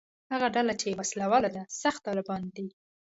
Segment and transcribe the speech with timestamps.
[0.31, 2.67] هغه ډله چې وسله واله ده «سخت طالبان» دي.